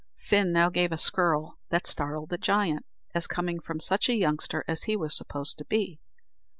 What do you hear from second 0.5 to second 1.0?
now gave a